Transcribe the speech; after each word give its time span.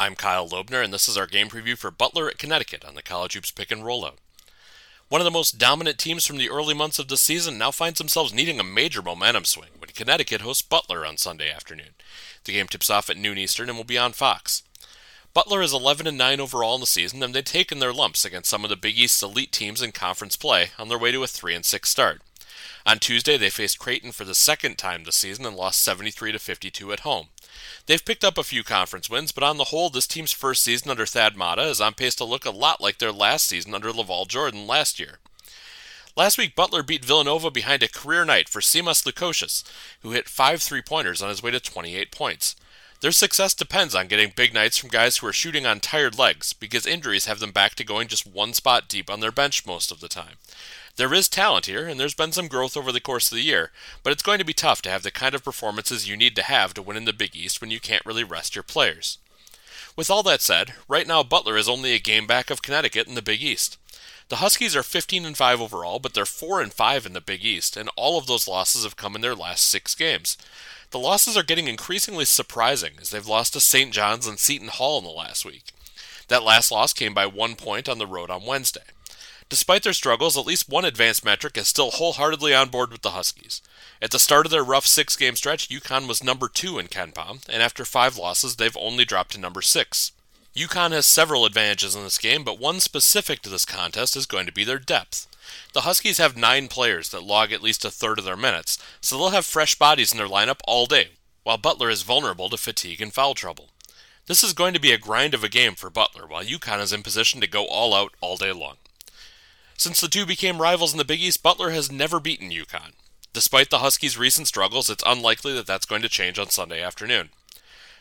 I'm 0.00 0.14
Kyle 0.14 0.48
Loebner, 0.48 0.82
and 0.82 0.94
this 0.94 1.10
is 1.10 1.18
our 1.18 1.26
game 1.26 1.50
preview 1.50 1.76
for 1.76 1.90
Butler 1.90 2.30
at 2.30 2.38
Connecticut 2.38 2.86
on 2.86 2.94
the 2.94 3.02
College 3.02 3.34
Hoops 3.34 3.50
Pick 3.50 3.70
and 3.70 3.82
Rollout. 3.82 4.16
One 5.10 5.20
of 5.20 5.26
the 5.26 5.30
most 5.30 5.58
dominant 5.58 5.98
teams 5.98 6.24
from 6.24 6.38
the 6.38 6.48
early 6.48 6.72
months 6.72 6.98
of 6.98 7.08
the 7.08 7.18
season 7.18 7.58
now 7.58 7.70
finds 7.70 7.98
themselves 7.98 8.32
needing 8.32 8.58
a 8.58 8.64
major 8.64 9.02
momentum 9.02 9.44
swing 9.44 9.68
when 9.76 9.90
Connecticut 9.90 10.40
hosts 10.40 10.62
Butler 10.62 11.04
on 11.04 11.18
Sunday 11.18 11.50
afternoon. 11.52 11.90
The 12.44 12.52
game 12.52 12.66
tips 12.66 12.88
off 12.88 13.10
at 13.10 13.18
noon 13.18 13.36
Eastern 13.36 13.68
and 13.68 13.76
will 13.76 13.84
be 13.84 13.98
on 13.98 14.12
Fox. 14.12 14.62
Butler 15.34 15.60
is 15.60 15.74
11 15.74 16.06
and 16.06 16.16
9 16.16 16.40
overall 16.40 16.76
in 16.76 16.80
the 16.80 16.86
season, 16.86 17.22
and 17.22 17.34
they've 17.34 17.44
taken 17.44 17.78
their 17.78 17.92
lumps 17.92 18.24
against 18.24 18.48
some 18.48 18.64
of 18.64 18.70
the 18.70 18.76
Big 18.76 18.96
East's 18.96 19.22
elite 19.22 19.52
teams 19.52 19.82
in 19.82 19.92
conference 19.92 20.34
play 20.34 20.70
on 20.78 20.88
their 20.88 20.96
way 20.96 21.12
to 21.12 21.22
a 21.22 21.26
3 21.26 21.54
and 21.54 21.64
6 21.66 21.86
start. 21.90 22.22
On 22.86 22.98
Tuesday, 22.98 23.36
they 23.36 23.50
faced 23.50 23.78
Creighton 23.78 24.12
for 24.12 24.24
the 24.24 24.34
second 24.34 24.78
time 24.78 25.04
this 25.04 25.16
season 25.16 25.44
and 25.44 25.56
lost 25.56 25.82
73 25.82 26.32
to 26.32 26.38
52 26.38 26.90
at 26.90 27.00
home. 27.00 27.26
They've 27.86 28.04
picked 28.04 28.24
up 28.24 28.38
a 28.38 28.44
few 28.44 28.62
conference 28.62 29.10
wins, 29.10 29.32
but 29.32 29.44
on 29.44 29.56
the 29.56 29.64
whole, 29.64 29.90
this 29.90 30.06
team's 30.06 30.32
first 30.32 30.62
season 30.62 30.90
under 30.90 31.06
Thad 31.06 31.36
Matta 31.36 31.62
is 31.62 31.80
on 31.80 31.94
pace 31.94 32.14
to 32.16 32.24
look 32.24 32.44
a 32.44 32.50
lot 32.50 32.80
like 32.80 32.98
their 32.98 33.12
last 33.12 33.46
season 33.46 33.74
under 33.74 33.90
LaVall 33.90 34.28
Jordan 34.28 34.66
last 34.66 35.00
year. 35.00 35.18
Last 36.16 36.38
week, 36.38 36.54
Butler 36.54 36.82
beat 36.82 37.04
Villanova 37.04 37.50
behind 37.50 37.82
a 37.82 37.88
career 37.88 38.24
night 38.24 38.48
for 38.48 38.60
Simas 38.60 39.04
Lukosius, 39.04 39.64
who 40.02 40.10
hit 40.10 40.28
five 40.28 40.60
three 40.60 40.82
pointers 40.82 41.22
on 41.22 41.28
his 41.28 41.42
way 41.42 41.50
to 41.50 41.60
28 41.60 42.10
points. 42.10 42.56
Their 43.00 43.12
success 43.12 43.54
depends 43.54 43.94
on 43.94 44.08
getting 44.08 44.32
big 44.36 44.52
nights 44.52 44.76
from 44.76 44.90
guys 44.90 45.16
who 45.16 45.26
are 45.26 45.32
shooting 45.32 45.64
on 45.64 45.80
tired 45.80 46.18
legs, 46.18 46.52
because 46.52 46.86
injuries 46.86 47.26
have 47.26 47.38
them 47.38 47.52
back 47.52 47.74
to 47.76 47.84
going 47.84 48.08
just 48.08 48.26
one 48.26 48.52
spot 48.52 48.88
deep 48.88 49.08
on 49.08 49.20
their 49.20 49.32
bench 49.32 49.64
most 49.64 49.90
of 49.90 50.00
the 50.00 50.08
time. 50.08 50.34
There 51.00 51.14
is 51.14 51.30
talent 51.30 51.64
here, 51.64 51.88
and 51.88 51.98
there's 51.98 52.12
been 52.12 52.30
some 52.30 52.46
growth 52.46 52.76
over 52.76 52.92
the 52.92 53.00
course 53.00 53.32
of 53.32 53.36
the 53.36 53.42
year, 53.42 53.70
but 54.02 54.12
it's 54.12 54.22
going 54.22 54.38
to 54.38 54.44
be 54.44 54.52
tough 54.52 54.82
to 54.82 54.90
have 54.90 55.02
the 55.02 55.10
kind 55.10 55.34
of 55.34 55.42
performances 55.42 56.06
you 56.06 56.14
need 56.14 56.36
to 56.36 56.42
have 56.42 56.74
to 56.74 56.82
win 56.82 56.98
in 56.98 57.06
the 57.06 57.14
Big 57.14 57.34
East 57.34 57.58
when 57.58 57.70
you 57.70 57.80
can't 57.80 58.04
really 58.04 58.22
rest 58.22 58.54
your 58.54 58.62
players. 58.62 59.16
With 59.96 60.10
all 60.10 60.22
that 60.24 60.42
said, 60.42 60.74
right 60.88 61.06
now 61.06 61.22
Butler 61.22 61.56
is 61.56 61.70
only 61.70 61.94
a 61.94 61.98
game 61.98 62.26
back 62.26 62.50
of 62.50 62.60
Connecticut 62.60 63.08
in 63.08 63.14
the 63.14 63.22
Big 63.22 63.42
East. 63.42 63.78
The 64.28 64.36
Huskies 64.36 64.76
are 64.76 64.82
15 64.82 65.24
and 65.24 65.38
5 65.38 65.62
overall, 65.62 66.00
but 66.00 66.12
they're 66.12 66.26
4 66.26 66.60
and 66.60 66.70
5 66.70 67.06
in 67.06 67.14
the 67.14 67.22
Big 67.22 67.46
East, 67.46 67.78
and 67.78 67.88
all 67.96 68.18
of 68.18 68.26
those 68.26 68.46
losses 68.46 68.84
have 68.84 68.96
come 68.96 69.14
in 69.14 69.22
their 69.22 69.34
last 69.34 69.70
6 69.70 69.94
games. 69.94 70.36
The 70.90 70.98
losses 70.98 71.34
are 71.34 71.42
getting 71.42 71.66
increasingly 71.66 72.26
surprising 72.26 72.92
as 73.00 73.08
they've 73.08 73.26
lost 73.26 73.54
to 73.54 73.60
St. 73.60 73.90
John's 73.90 74.26
and 74.26 74.38
Seton 74.38 74.68
Hall 74.68 74.98
in 74.98 75.04
the 75.04 75.10
last 75.10 75.46
week. 75.46 75.72
That 76.28 76.42
last 76.42 76.70
loss 76.70 76.92
came 76.92 77.14
by 77.14 77.24
1 77.24 77.56
point 77.56 77.88
on 77.88 77.96
the 77.96 78.06
road 78.06 78.28
on 78.28 78.44
Wednesday. 78.44 78.82
Despite 79.50 79.82
their 79.82 79.92
struggles, 79.92 80.38
at 80.38 80.46
least 80.46 80.68
one 80.68 80.84
advanced 80.84 81.24
metric 81.24 81.58
is 81.58 81.66
still 81.66 81.90
wholeheartedly 81.90 82.54
on 82.54 82.68
board 82.68 82.92
with 82.92 83.02
the 83.02 83.10
Huskies. 83.10 83.60
At 84.00 84.12
the 84.12 84.20
start 84.20 84.46
of 84.46 84.52
their 84.52 84.62
rough 84.62 84.86
six 84.86 85.16
game 85.16 85.34
stretch, 85.34 85.68
UConn 85.68 86.06
was 86.06 86.22
number 86.22 86.48
two 86.48 86.78
in 86.78 86.86
KenPom, 86.86 87.48
and 87.48 87.60
after 87.60 87.84
five 87.84 88.16
losses, 88.16 88.56
they've 88.56 88.76
only 88.76 89.04
dropped 89.04 89.32
to 89.32 89.40
number 89.40 89.60
six. 89.60 90.12
UConn 90.54 90.92
has 90.92 91.04
several 91.04 91.44
advantages 91.44 91.96
in 91.96 92.04
this 92.04 92.16
game, 92.16 92.44
but 92.44 92.60
one 92.60 92.78
specific 92.78 93.42
to 93.42 93.50
this 93.50 93.64
contest 93.64 94.16
is 94.16 94.24
going 94.24 94.46
to 94.46 94.52
be 94.52 94.62
their 94.62 94.78
depth. 94.78 95.26
The 95.72 95.80
Huskies 95.80 96.18
have 96.18 96.36
nine 96.36 96.68
players 96.68 97.08
that 97.08 97.24
log 97.24 97.50
at 97.50 97.62
least 97.62 97.84
a 97.84 97.90
third 97.90 98.20
of 98.20 98.24
their 98.24 98.36
minutes, 98.36 98.78
so 99.00 99.18
they'll 99.18 99.30
have 99.30 99.46
fresh 99.46 99.74
bodies 99.74 100.12
in 100.12 100.18
their 100.18 100.28
lineup 100.28 100.60
all 100.68 100.86
day, 100.86 101.08
while 101.42 101.58
Butler 101.58 101.90
is 101.90 102.02
vulnerable 102.02 102.50
to 102.50 102.56
fatigue 102.56 103.00
and 103.00 103.12
foul 103.12 103.34
trouble. 103.34 103.70
This 104.26 104.44
is 104.44 104.52
going 104.52 104.74
to 104.74 104.80
be 104.80 104.92
a 104.92 104.98
grind 104.98 105.34
of 105.34 105.42
a 105.42 105.48
game 105.48 105.74
for 105.74 105.90
Butler, 105.90 106.24
while 106.24 106.44
UConn 106.44 106.80
is 106.80 106.92
in 106.92 107.02
position 107.02 107.40
to 107.40 107.48
go 107.48 107.66
all 107.66 107.92
out 107.94 108.14
all 108.20 108.36
day 108.36 108.52
long. 108.52 108.76
Since 109.80 110.02
the 110.02 110.08
two 110.08 110.26
became 110.26 110.60
rivals 110.60 110.92
in 110.92 110.98
the 110.98 111.06
Big 111.06 111.22
East, 111.22 111.42
Butler 111.42 111.70
has 111.70 111.90
never 111.90 112.20
beaten 112.20 112.50
UConn. 112.50 112.92
Despite 113.32 113.70
the 113.70 113.78
Huskies' 113.78 114.18
recent 114.18 114.46
struggles, 114.46 114.90
it's 114.90 115.02
unlikely 115.06 115.54
that 115.54 115.66
that's 115.66 115.86
going 115.86 116.02
to 116.02 116.08
change 116.10 116.38
on 116.38 116.50
Sunday 116.50 116.82
afternoon. 116.82 117.30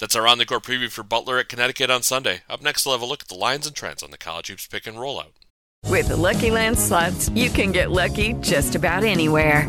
That's 0.00 0.16
our 0.16 0.26
on 0.26 0.38
the 0.38 0.46
court 0.46 0.64
preview 0.64 0.90
for 0.90 1.04
Butler 1.04 1.38
at 1.38 1.48
Connecticut 1.48 1.88
on 1.88 2.02
Sunday. 2.02 2.40
Up 2.50 2.60
next, 2.60 2.84
we'll 2.84 2.96
have 2.96 3.02
a 3.02 3.06
look 3.06 3.22
at 3.22 3.28
the 3.28 3.36
lines 3.36 3.68
and 3.68 3.76
trends 3.76 4.02
on 4.02 4.10
the 4.10 4.18
college 4.18 4.48
hoops 4.48 4.66
pick 4.66 4.84
and 4.84 4.96
rollout. 4.96 5.38
With 5.86 6.08
the 6.08 6.16
Lucky 6.16 6.50
Land 6.50 6.76
slots, 6.76 7.28
you 7.36 7.50
can 7.50 7.70
get 7.70 7.92
lucky 7.92 8.32
just 8.40 8.74
about 8.74 9.04
anywhere. 9.04 9.68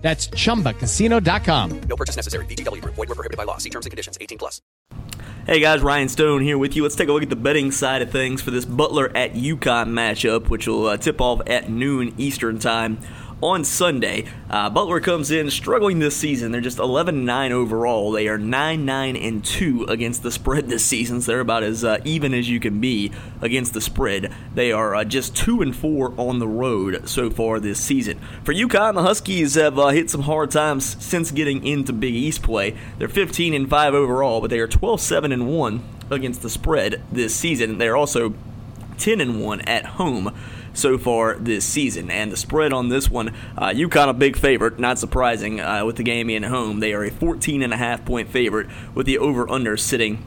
That's 0.00 0.28
chumbacasino.com. 0.28 1.80
No 1.82 1.96
purchase 1.96 2.16
necessary. 2.16 2.44
VGW 2.46 2.80
Group. 2.80 2.94
Void 2.94 3.08
where 3.08 3.16
prohibited 3.16 3.36
by 3.36 3.44
law. 3.44 3.58
See 3.58 3.70
terms 3.70 3.86
and 3.86 3.90
conditions. 3.90 4.16
18 4.20 4.38
plus. 4.38 4.60
Hey 5.46 5.58
guys, 5.58 5.80
Ryan 5.80 6.08
Stone 6.08 6.42
here 6.42 6.58
with 6.58 6.76
you. 6.76 6.82
Let's 6.82 6.94
take 6.94 7.08
a 7.08 7.12
look 7.12 7.22
at 7.22 7.30
the 7.30 7.36
betting 7.36 7.72
side 7.72 8.02
of 8.02 8.10
things 8.10 8.40
for 8.40 8.50
this 8.50 8.64
Butler 8.64 9.10
at 9.16 9.32
UConn 9.32 9.88
matchup, 9.88 10.48
which 10.48 10.68
will 10.68 10.86
uh, 10.86 10.96
tip 10.96 11.20
off 11.20 11.40
at 11.46 11.70
noon 11.70 12.14
Eastern 12.18 12.58
time 12.58 12.98
on 13.42 13.64
Sunday. 13.64 14.26
Uh, 14.48 14.68
Butler 14.70 15.00
comes 15.00 15.30
in 15.30 15.50
struggling 15.50 15.98
this 15.98 16.16
season. 16.16 16.52
They're 16.52 16.60
just 16.60 16.78
11 16.78 17.24
9 17.24 17.52
overall. 17.52 18.12
They 18.12 18.28
are 18.28 18.38
9 18.38 18.84
9 18.84 19.16
and 19.16 19.44
2 19.44 19.86
against 19.88 20.22
the 20.22 20.30
spread 20.30 20.68
this 20.68 20.84
season. 20.84 21.20
So 21.20 21.32
they're 21.32 21.40
about 21.40 21.62
as 21.62 21.84
uh, 21.84 21.98
even 22.04 22.34
as 22.34 22.48
you 22.48 22.60
can 22.60 22.80
be 22.80 23.12
against 23.40 23.74
the 23.74 23.80
spread. 23.80 24.32
They 24.54 24.72
are 24.72 24.94
uh, 24.94 25.04
just 25.04 25.36
2 25.36 25.62
and 25.62 25.74
4 25.74 26.14
on 26.16 26.38
the 26.38 26.48
road 26.48 27.08
so 27.08 27.30
far 27.30 27.60
this 27.60 27.80
season. 27.80 28.18
For 28.44 28.52
UConn, 28.52 28.94
the 28.94 29.02
Huskies 29.02 29.54
have 29.54 29.78
uh, 29.78 29.88
hit 29.88 30.10
some 30.10 30.22
hard 30.22 30.50
times 30.50 31.02
since 31.02 31.30
getting 31.30 31.64
into 31.66 31.92
Big 31.92 32.14
East 32.14 32.42
play. 32.42 32.76
They're 32.98 33.08
15 33.08 33.54
and 33.54 33.68
5 33.68 33.94
overall, 33.94 34.40
but 34.40 34.50
they 34.50 34.58
are 34.58 34.68
12 34.68 35.00
7 35.00 35.32
and 35.32 35.48
1 35.48 35.82
against 36.10 36.42
the 36.42 36.50
spread 36.50 37.02
this 37.10 37.34
season. 37.34 37.78
They're 37.78 37.96
also 37.96 38.34
10 38.98 39.20
and 39.20 39.42
1 39.42 39.62
at 39.62 39.86
home 39.86 40.34
so 40.72 40.98
far 40.98 41.34
this 41.34 41.64
season. 41.64 42.10
And 42.10 42.32
the 42.32 42.36
spread 42.36 42.72
on 42.72 42.88
this 42.88 43.10
one, 43.10 43.34
uh, 43.56 43.68
UConn 43.68 44.08
a 44.08 44.14
big 44.14 44.36
favorite, 44.36 44.78
not 44.78 44.98
surprising 44.98 45.60
uh, 45.60 45.84
with 45.84 45.96
the 45.96 46.02
game 46.02 46.28
being 46.28 46.42
home. 46.42 46.80
They 46.80 46.92
are 46.92 47.04
a 47.04 47.10
14 47.10 47.62
and 47.62 47.72
a 47.72 47.76
half 47.76 48.04
point 48.04 48.28
favorite 48.28 48.68
with 48.94 49.06
the 49.06 49.18
over 49.18 49.48
under 49.50 49.76
sitting 49.76 50.24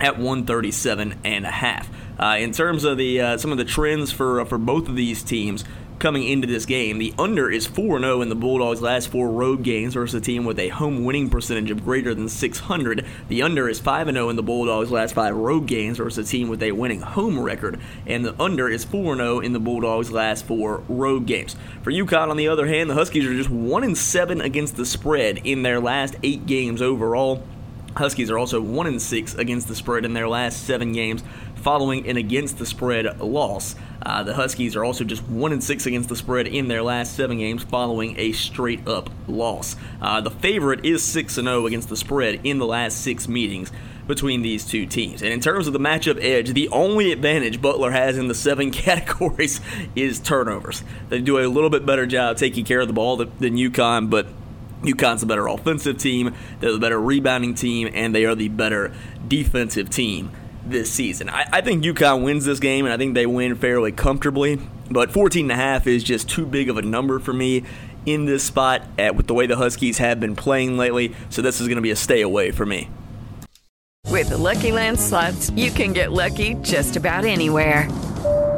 at 0.00 0.18
137 0.18 1.20
and 1.24 1.46
a 1.46 1.50
half. 1.50 1.88
Uh, 2.18 2.36
in 2.38 2.52
terms 2.52 2.84
of 2.84 2.96
the 2.96 3.20
uh, 3.20 3.38
some 3.38 3.52
of 3.52 3.58
the 3.58 3.64
trends 3.64 4.10
for 4.10 4.40
uh, 4.40 4.44
for 4.44 4.58
both 4.58 4.88
of 4.88 4.96
these 4.96 5.22
teams, 5.22 5.64
coming 5.98 6.24
into 6.24 6.46
this 6.46 6.66
game. 6.66 6.98
The 6.98 7.14
under 7.18 7.50
is 7.50 7.66
4 7.66 8.00
0 8.00 8.20
in 8.20 8.28
the 8.28 8.34
Bulldogs' 8.34 8.82
last 8.82 9.08
four 9.08 9.30
road 9.30 9.62
games 9.62 9.94
versus 9.94 10.20
a 10.20 10.20
team 10.20 10.44
with 10.44 10.58
a 10.58 10.68
home 10.68 11.04
winning 11.04 11.30
percentage 11.30 11.70
of 11.70 11.84
greater 11.84 12.14
than 12.14 12.28
600. 12.28 13.06
The 13.28 13.42
under 13.42 13.68
is 13.68 13.80
5 13.80 14.10
0 14.10 14.28
in 14.28 14.36
the 14.36 14.42
Bulldogs' 14.42 14.90
last 14.90 15.14
five 15.14 15.34
road 15.34 15.66
games 15.66 15.98
versus 15.98 16.28
a 16.28 16.30
team 16.30 16.48
with 16.48 16.62
a 16.62 16.72
winning 16.72 17.00
home 17.00 17.40
record. 17.40 17.80
And 18.06 18.24
the 18.24 18.40
under 18.40 18.68
is 18.68 18.84
4 18.84 19.16
0 19.16 19.40
in 19.40 19.52
the 19.52 19.60
Bulldogs' 19.60 20.10
last 20.10 20.44
four 20.44 20.82
road 20.88 21.26
games. 21.26 21.56
For 21.82 21.90
UConn, 21.90 22.28
on 22.28 22.36
the 22.36 22.48
other 22.48 22.66
hand, 22.66 22.90
the 22.90 22.94
Huskies 22.94 23.24
are 23.24 23.34
just 23.34 23.50
1 23.50 23.94
7 23.94 24.40
against 24.40 24.76
the 24.76 24.86
spread 24.86 25.38
in 25.38 25.62
their 25.62 25.80
last 25.80 26.16
eight 26.22 26.46
games 26.46 26.82
overall. 26.82 27.42
Huskies 27.96 28.30
are 28.30 28.38
also 28.38 28.60
1 28.60 28.86
and 28.86 29.00
6 29.00 29.34
against 29.36 29.68
the 29.68 29.74
spread 29.74 30.04
in 30.04 30.12
their 30.12 30.28
last 30.28 30.66
7 30.66 30.92
games 30.92 31.24
following 31.66 32.08
an 32.08 32.16
against 32.16 32.58
the 32.58 32.64
spread 32.64 33.20
loss. 33.20 33.74
Uh, 34.00 34.22
the 34.22 34.34
Huskies 34.34 34.76
are 34.76 34.84
also 34.84 35.02
just 35.02 35.24
1 35.24 35.50
and 35.50 35.64
6 35.64 35.86
against 35.86 36.08
the 36.08 36.14
spread 36.14 36.46
in 36.46 36.68
their 36.68 36.80
last 36.80 37.16
7 37.16 37.38
games 37.38 37.64
following 37.64 38.14
a 38.20 38.30
straight 38.30 38.86
up 38.86 39.10
loss. 39.26 39.74
Uh, 40.00 40.20
the 40.20 40.30
favorite 40.30 40.84
is 40.84 41.02
6 41.02 41.38
and 41.38 41.48
0 41.48 41.66
against 41.66 41.88
the 41.88 41.96
spread 41.96 42.38
in 42.44 42.58
the 42.58 42.66
last 42.66 43.00
6 43.00 43.26
meetings 43.26 43.72
between 44.06 44.42
these 44.42 44.64
two 44.64 44.86
teams. 44.86 45.22
And 45.22 45.32
in 45.32 45.40
terms 45.40 45.66
of 45.66 45.72
the 45.72 45.80
matchup 45.80 46.22
edge, 46.22 46.52
the 46.52 46.68
only 46.68 47.10
advantage 47.10 47.60
Butler 47.60 47.90
has 47.90 48.16
in 48.16 48.28
the 48.28 48.34
seven 48.36 48.70
categories 48.86 49.60
is 49.96 50.20
turnovers. 50.20 50.84
They 51.08 51.20
do 51.20 51.40
a 51.40 51.48
little 51.48 51.70
bit 51.70 51.84
better 51.84 52.06
job 52.06 52.36
taking 52.36 52.64
care 52.64 52.78
of 52.78 52.86
the 52.86 52.94
ball 52.94 53.16
than 53.16 53.56
UConn, 53.56 54.08
but 54.08 54.28
UConn's 54.82 55.24
a 55.24 55.26
better 55.26 55.48
offensive 55.48 55.98
team, 55.98 56.32
they're 56.60 56.70
the 56.70 56.78
better 56.78 57.00
rebounding 57.00 57.56
team, 57.56 57.90
and 57.92 58.14
they 58.14 58.24
are 58.24 58.36
the 58.36 58.50
better 58.50 58.94
defensive 59.26 59.90
team 59.90 60.30
this 60.70 60.90
season. 60.90 61.28
I, 61.28 61.46
I, 61.52 61.60
think 61.60 61.84
UConn 61.84 62.22
wins 62.22 62.44
this 62.44 62.60
game, 62.60 62.84
and 62.84 62.92
I 62.92 62.96
think 62.96 63.14
they 63.14 63.26
win 63.26 63.54
fairly 63.56 63.92
comfortably. 63.92 64.60
But 64.90 65.10
14 65.10 65.44
and 65.44 65.52
a 65.52 65.56
half 65.56 65.86
is 65.86 66.04
just 66.04 66.28
too 66.28 66.46
big 66.46 66.68
of 66.68 66.76
a 66.76 66.82
number 66.82 67.18
for 67.18 67.32
me 67.32 67.64
in 68.04 68.24
this 68.24 68.44
spot 68.44 68.82
at, 68.98 69.16
with 69.16 69.26
the 69.26 69.34
way 69.34 69.46
the 69.46 69.56
Huskies 69.56 69.98
have 69.98 70.20
been 70.20 70.36
playing 70.36 70.76
lately. 70.76 71.14
So 71.30 71.42
this 71.42 71.60
is 71.60 71.66
going 71.66 71.76
to 71.76 71.82
be 71.82 71.90
a 71.90 71.96
stay 71.96 72.22
away 72.22 72.52
for 72.52 72.64
me. 72.64 72.88
With 74.08 74.28
the 74.28 74.38
Lucky 74.38 74.72
Land 74.72 75.00
slots, 75.00 75.50
you 75.50 75.70
can 75.70 75.92
get 75.92 76.12
lucky 76.12 76.54
just 76.62 76.96
about 76.96 77.24
anywhere. 77.24 77.88